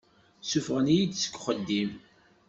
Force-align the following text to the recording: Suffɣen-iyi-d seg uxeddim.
Suffɣen-iyi-d 0.49 1.11
seg 1.17 1.33
uxeddim. 1.37 1.91